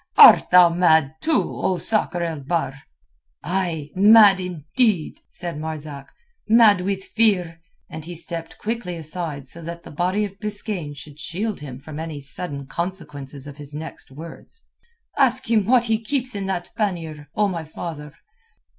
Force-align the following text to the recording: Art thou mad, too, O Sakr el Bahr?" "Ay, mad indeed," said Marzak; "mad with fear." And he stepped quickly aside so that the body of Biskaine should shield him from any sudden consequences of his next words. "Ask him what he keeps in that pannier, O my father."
Art 0.17 0.49
thou 0.49 0.69
mad, 0.69 1.13
too, 1.21 1.43
O 1.61 1.77
Sakr 1.77 2.23
el 2.23 2.39
Bahr?" 2.39 2.81
"Ay, 3.43 3.91
mad 3.95 4.39
indeed," 4.39 5.19
said 5.29 5.59
Marzak; 5.59 6.07
"mad 6.47 6.81
with 6.81 7.03
fear." 7.03 7.61
And 7.87 8.03
he 8.03 8.15
stepped 8.15 8.57
quickly 8.57 8.95
aside 8.95 9.47
so 9.47 9.61
that 9.61 9.83
the 9.83 9.91
body 9.91 10.25
of 10.25 10.39
Biskaine 10.39 10.95
should 10.95 11.19
shield 11.19 11.59
him 11.59 11.79
from 11.79 11.99
any 11.99 12.19
sudden 12.19 12.65
consequences 12.65 13.45
of 13.45 13.57
his 13.57 13.75
next 13.75 14.09
words. 14.09 14.63
"Ask 15.19 15.51
him 15.51 15.65
what 15.67 15.85
he 15.85 15.99
keeps 16.03 16.33
in 16.33 16.47
that 16.47 16.71
pannier, 16.75 17.29
O 17.35 17.47
my 17.47 17.63
father." 17.63 18.11